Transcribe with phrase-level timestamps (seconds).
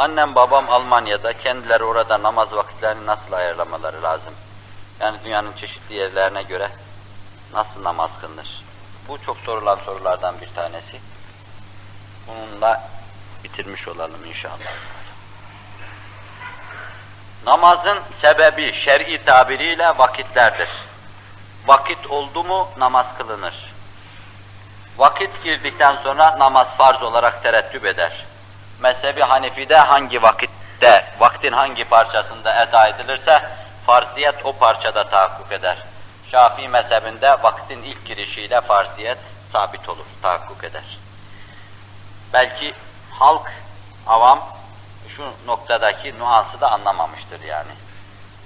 [0.00, 4.34] Annem babam Almanya'da, kendileri orada namaz vakitlerini nasıl ayarlamaları lazım?
[5.00, 6.70] Yani dünyanın çeşitli yerlerine göre
[7.52, 8.64] nasıl namaz kılınır?
[9.08, 11.00] Bu çok sorulan sorulardan bir tanesi.
[12.26, 12.90] Bununla
[13.44, 14.72] bitirmiş olalım inşallah.
[17.46, 20.68] Namazın sebebi şer'i tabiriyle vakitlerdir.
[21.66, 23.74] Vakit oldu mu namaz kılınır.
[24.98, 28.29] Vakit girdikten sonra namaz farz olarak terettüp eder.
[28.80, 33.42] Mezhebi Hanefi'de hangi vakitte, vaktin hangi parçasında eda edilirse
[33.86, 35.78] farziyet o parçada tahakkuk eder.
[36.30, 39.18] Şafii mezhebinde vaktin ilk girişiyle farziyet
[39.52, 40.98] sabit olur, tahakkuk eder.
[42.32, 42.74] Belki
[43.10, 43.52] halk,
[44.06, 44.40] avam
[45.16, 47.72] şu noktadaki nuansı da anlamamıştır yani.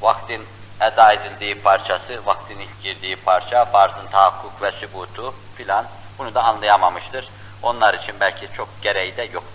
[0.00, 0.46] Vaktin
[0.80, 5.84] eda edildiği parçası, vaktin ilk girdiği parça, farzın tahakkuk ve sübutu filan
[6.18, 7.28] bunu da anlayamamıştır.
[7.62, 9.49] Onlar için belki çok gereği de yoktur.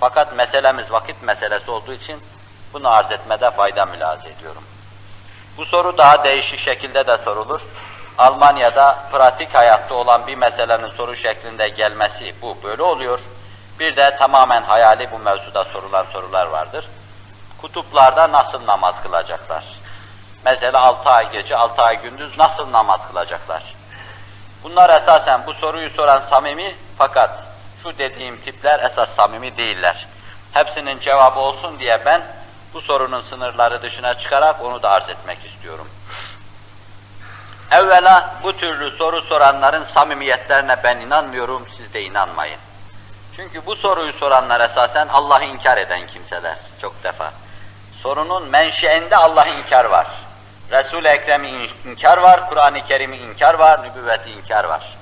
[0.00, 2.22] Fakat meselemiz vakit meselesi olduğu için
[2.72, 4.62] bunu arz etmede fayda mülahaza ediyorum.
[5.56, 7.60] Bu soru daha değişik şekilde de sorulur.
[8.18, 13.20] Almanya'da pratik hayatta olan bir meselenin soru şeklinde gelmesi bu böyle oluyor.
[13.78, 16.88] Bir de tamamen hayali bu mevzuda sorulan sorular vardır.
[17.60, 19.64] Kutuplarda nasıl namaz kılacaklar?
[20.44, 23.74] Mesela 6 ay gece, 6 ay gündüz nasıl namaz kılacaklar?
[24.62, 27.49] Bunlar esasen bu soruyu soran samimi fakat
[27.82, 30.06] şu dediğim tipler esas samimi değiller.
[30.52, 32.22] Hepsinin cevabı olsun diye ben
[32.74, 35.88] bu sorunun sınırları dışına çıkarak onu da arz etmek istiyorum.
[37.70, 42.58] Evvela bu türlü soru soranların samimiyetlerine ben inanmıyorum, siz de inanmayın.
[43.36, 47.32] Çünkü bu soruyu soranlar esasen Allah'ı inkar eden kimseler çok defa.
[48.02, 50.06] Sorunun menşeinde Allah'ı inkar var.
[50.70, 54.96] Resul-i Ekrem'i inkar var, Kur'an-ı Kerim'i inkar var, nübüvveti inkar var.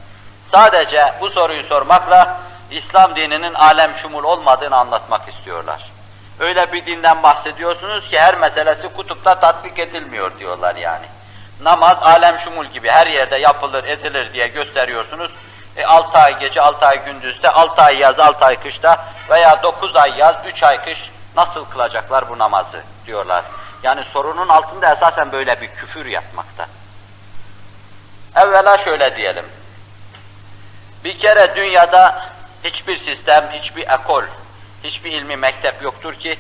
[0.52, 5.90] Sadece bu soruyu sormakla İslam dininin alem şumul olmadığını anlatmak istiyorlar.
[6.40, 11.06] Öyle bir dinden bahsediyorsunuz ki her meselesi kutupta tatbik edilmiyor diyorlar yani.
[11.60, 15.30] Namaz alem şumul gibi her yerde yapılır, edilir diye gösteriyorsunuz.
[15.76, 19.96] E 6 ay gece, 6 ay gündüzde, 6 ay yaz, 6 ay kışta veya 9
[19.96, 23.44] ay yaz, 3 ay kış nasıl kılacaklar bu namazı diyorlar.
[23.82, 26.66] Yani sorunun altında esasen böyle bir küfür yatmakta.
[28.36, 29.44] Evvela şöyle diyelim.
[31.04, 32.27] Bir kere dünyada
[32.68, 34.22] hiçbir sistem, hiçbir ekol,
[34.84, 36.38] hiçbir ilmi mektep yoktur ki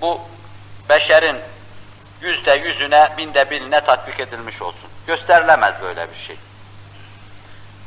[0.00, 0.20] bu
[0.88, 1.36] beşerin
[2.20, 4.90] yüzde yüzüne, binde birine tatbik edilmiş olsun.
[5.06, 6.36] Gösterilemez böyle bir şey.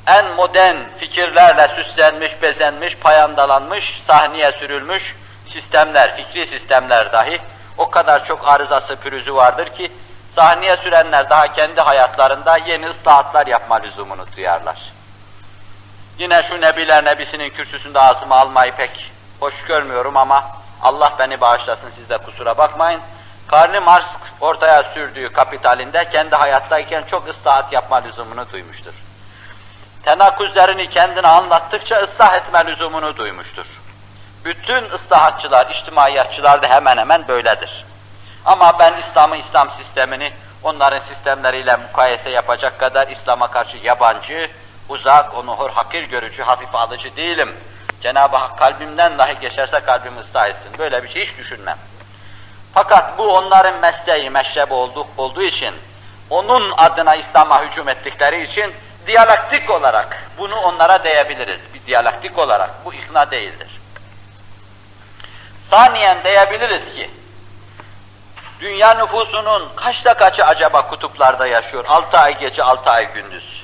[0.08, 5.16] En modern fikirlerle süslenmiş, bezenmiş, payandalanmış, sahneye sürülmüş
[5.54, 7.40] sistemler, fikri sistemler dahi
[7.78, 9.92] o kadar çok arızası, pürüzü vardır ki
[10.36, 14.95] sahneye sürenler daha kendi hayatlarında yeni ıslahatlar yapma lüzumunu duyarlar.
[16.18, 20.44] Yine şu Nebiler Nebisi'nin kürsüsünde ağzıma almayı pek hoş görmüyorum ama
[20.81, 23.02] Allah beni bağışlasın siz de kusura bakmayın.
[23.48, 24.06] Karni Marx
[24.42, 28.94] ortaya sürdüğü kapitalinde kendi hayattayken çok ıslahat yapma lüzumunu duymuştur.
[30.03, 33.66] Tenakuzlerini kendine anlattıkça ıslah etme lüzumunu duymuştur.
[34.46, 37.86] Bütün ıslahatçılar, içtimaiyatçılar da hemen hemen böyledir.
[38.46, 40.34] Ama ben İslam'ı, İslam sistemini
[40.64, 44.50] onların sistemleriyle mukayese yapacak kadar İslam'a karşı yabancı,
[44.90, 47.56] uzak, onu hor hakir görücü, hafif alıcı değilim.
[48.01, 50.78] Cenab-ı Hak kalbimden dahi geçerse kalbimi ıslah etsin.
[50.78, 51.78] Böyle bir şey hiç düşünmem.
[52.73, 55.75] Fakat bu onların mesleği, meşrebi olduğu, olduğu için,
[56.29, 58.73] onun adına İslam'a hücum ettikleri için
[59.07, 61.59] diyalektik olarak bunu onlara diyebiliriz.
[61.73, 63.81] Bir diyalektik olarak bu ikna değildir.
[65.69, 67.09] Saniyen diyebiliriz ki,
[68.59, 71.85] dünya nüfusunun kaçta kaçı acaba kutuplarda yaşıyor?
[71.88, 73.55] Altı ay gece, altı ay gündüz.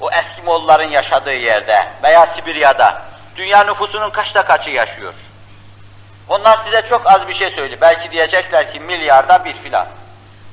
[0.00, 3.02] O Eskimoğulların yaşadığı yerde veya Sibirya'da
[3.36, 5.14] dünya nüfusunun kaçta kaçı yaşıyor?
[6.28, 7.80] Onlar size çok az bir şey söylüyor.
[7.80, 9.86] Belki diyecekler ki milyarda bir filan.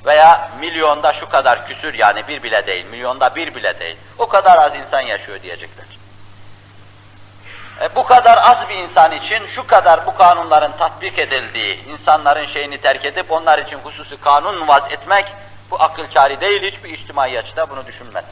[0.06, 3.98] Veya milyonda şu kadar küsür yani bir bile değil, milyonda bir bile değil.
[4.18, 5.86] O kadar az insan yaşıyor diyecekler.
[7.82, 12.78] E, bu kadar az bir insan için şu kadar bu kanunların tatbik edildiği, insanların şeyini
[12.78, 15.26] terk edip onlar için hususi kanun vaz etmek,
[15.72, 18.26] bu akıl kâri değil, hiçbir içtimaiyatçı da bunu düşünmez.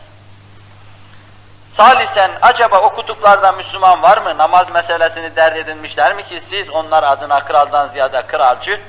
[1.77, 4.37] Salisen, acaba o kutuplarda Müslüman var mı?
[4.37, 8.79] Namaz meselesini dert edinmişler mi ki siz onlar adına kraldan ziyade kralcı,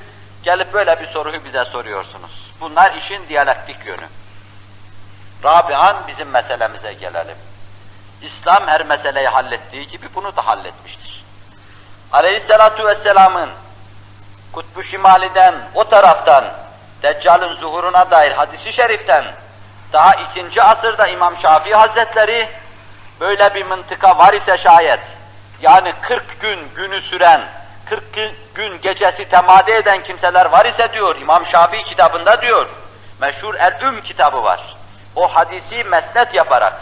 [0.43, 2.53] gelip böyle bir soruyu bize soruyorsunuz.
[2.61, 4.07] Bunlar işin diyalektik yönü.
[5.43, 7.37] Rabian bizim meselemize gelelim.
[8.21, 11.23] İslam her meseleyi hallettiği gibi bunu da halletmiştir.
[12.11, 13.49] Aleyhisselatu vesselamın
[14.51, 16.45] Kutbu Şimali'den, o taraftan,
[17.03, 19.25] Deccal'ın zuhuruna dair hadisi şeriften,
[19.93, 22.49] daha ikinci asırda İmam Şafii Hazretleri,
[23.19, 24.99] böyle bir mıntıka var ise şayet,
[25.61, 27.43] yani 40 gün günü süren
[27.85, 28.03] 40
[28.55, 32.65] gün gecesi temade eden kimseler var ise diyor, İmam Şafii kitabında diyor,
[33.21, 34.75] meşhur El-Üm kitabı var.
[35.15, 36.73] O hadisi mesnet yaparak,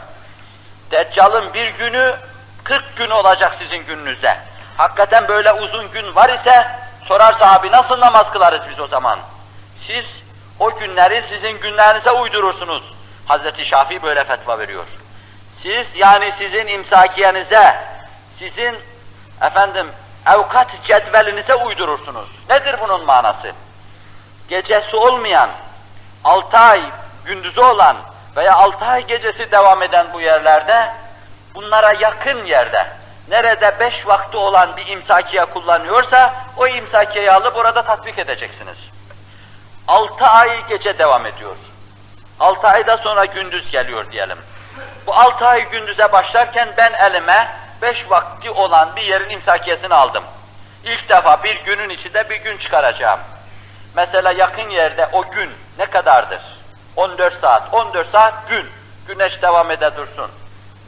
[0.92, 2.16] Deccal'ın bir günü
[2.64, 4.38] 40 gün olacak sizin gününüzde.
[4.78, 6.68] Hakikaten böyle uzun gün var ise,
[7.06, 9.20] sorarsa abi nasıl namaz kılarız biz o zaman?
[9.88, 10.06] Siz
[10.60, 12.84] o günleri sizin günlerinize uydurursunuz.
[13.26, 14.86] Hazreti Şafii böyle fetva veriyor.
[15.64, 17.76] Siz yani sizin imsakiyenize,
[18.40, 18.76] sizin
[19.42, 19.88] efendim
[20.28, 22.30] evkat cedvelinize uydurursunuz.
[22.50, 23.52] Nedir bunun manası?
[24.50, 25.50] Gecesi olmayan,
[26.24, 26.84] altı ay
[27.26, 27.98] gündüzü olan
[28.36, 30.92] veya altı ay gecesi devam eden bu yerlerde,
[31.56, 32.88] bunlara yakın yerde,
[33.30, 38.78] nerede beş vakti olan bir imsakiye kullanıyorsa, o imsakiyeyi alıp orada tatbik edeceksiniz.
[39.88, 41.56] Altı ay gece devam ediyor.
[42.40, 44.38] Altı ayda sonra gündüz geliyor diyelim.
[45.08, 47.48] Bu altı ay gündüze başlarken ben elime
[47.82, 50.24] beş vakti olan bir yerin imsakiyesini aldım.
[50.84, 53.20] İlk defa bir günün içinde bir gün çıkaracağım.
[53.96, 55.50] Mesela yakın yerde o gün
[55.80, 56.42] ne kadardır?
[56.96, 57.74] 14 saat.
[57.74, 58.70] 14 saat gün.
[59.08, 60.32] Güneş devam ede dursun.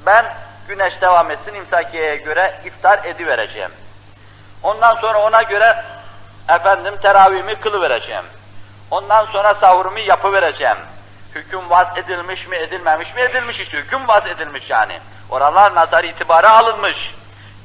[0.06, 0.26] Ben
[0.68, 3.72] güneş devam etsin imsakiyeye göre iftar edivereceğim.
[4.64, 5.84] Ondan sonra ona göre
[6.50, 8.26] efendim teravihimi kılıvereceğim.
[8.92, 10.78] Ondan sonra sahurumu yapıvereceğim.
[11.36, 13.22] Hüküm vaz edilmiş mi, edilmemiş mi?
[13.22, 15.00] Edilmiş işte, hüküm vaz edilmiş yani.
[15.30, 17.14] Oralar nazar itibara alınmış.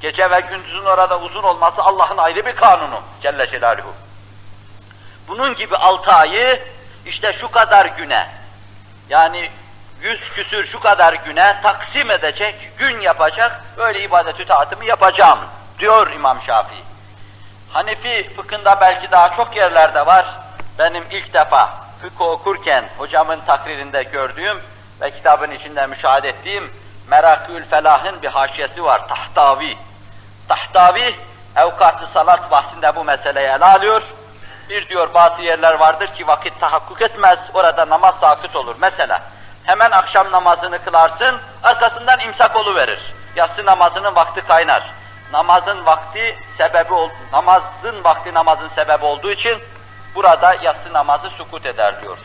[0.00, 3.94] Gece ve gündüzün orada uzun olması Allah'ın ayrı bir kanunu Celle Celaluhu.
[5.28, 6.62] Bunun gibi altı ayı
[7.06, 8.26] işte şu kadar güne,
[9.08, 9.50] yani
[10.00, 15.38] yüz küsür şu kadar güne taksim edecek, gün yapacak, böyle ibadet-ü taatımı yapacağım
[15.78, 16.84] diyor İmam Şafii.
[17.72, 20.26] Hanefi fıkhında belki daha çok yerlerde var.
[20.78, 24.58] Benim ilk defa fıkıh okurken hocamın takririnde gördüğüm
[25.00, 26.70] ve kitabın içinde müşahede ettiğim
[27.10, 29.76] Merakül Felah'ın bir haşiyesi var, Tahtavi.
[30.48, 31.14] Tahtavi,
[31.56, 34.02] evkat-ı salat bahsinde bu meseleyi ele alıyor.
[34.70, 38.74] Bir diyor bazı yerler vardır ki vakit tahakkuk etmez, orada namaz sakıt olur.
[38.80, 39.22] Mesela
[39.64, 43.14] hemen akşam namazını kılarsın, arkasından imsak verir.
[43.36, 44.90] Yatsı namazının vakti kaynar.
[45.32, 46.94] Namazın vakti sebebi
[47.32, 49.58] namazın vakti namazın sebebi olduğu için
[50.20, 52.18] burada yatsı namazı sukut eder diyor.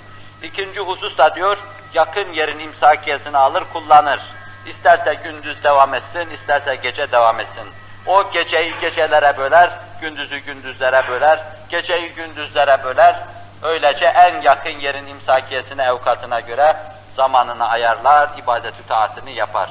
[0.44, 1.58] İkinci husus da diyor,
[1.94, 4.20] yakın yerin imsakiyesini alır, kullanır.
[4.66, 7.68] İsterse gündüz devam etsin, isterse gece devam etsin.
[8.08, 9.70] O geceyi gecelere böler,
[10.02, 11.40] gündüzü gündüzlere böler,
[11.70, 13.16] geceyi gündüzlere böler.
[13.64, 16.76] Öylece en yakın yerin imsakiyesine, evkatına göre
[17.16, 19.70] zamanını ayarlar, ibadet-ü taatını yapar.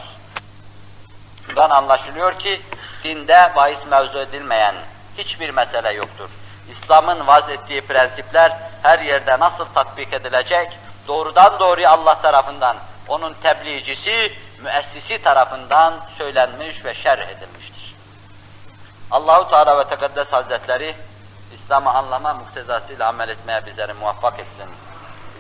[1.49, 2.61] Bundan anlaşılıyor ki,
[3.05, 4.75] dinde bahis mevzu edilmeyen
[5.19, 6.31] hiçbir mesele yoktur.
[6.73, 8.53] İslam'ın vaz ettiği prensipler
[8.83, 10.79] her yerde nasıl tatbik edilecek,
[11.09, 12.77] doğrudan doğruya Allah tarafından,
[13.09, 14.33] onun tebliğcisi,
[14.63, 17.95] müessisi tarafından söylenmiş ve şerh edilmiştir.
[19.11, 20.95] Allahu Teala ve Tekaddes Hazretleri
[21.55, 24.71] İslam'ı anlama muktezasıyla amel etmeye bizleri muvaffak etsin.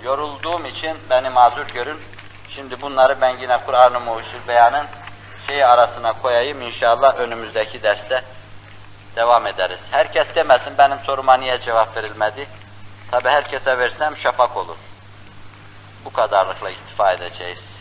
[0.04, 2.00] Yorulduğum için beni mazur görün.
[2.50, 4.86] Şimdi bunları ben yine Kur'an-ı Muhsul Beyan'ın
[5.46, 8.24] şey arasına koyayım inşallah önümüzdeki derste
[9.16, 9.78] devam ederiz.
[9.90, 12.46] Herkes demesin benim soruma niye cevap verilmedi.
[13.10, 14.76] Tabi herkese versem şafak olur.
[16.04, 17.73] Bu kadarlıkla iktifa edeceğiz.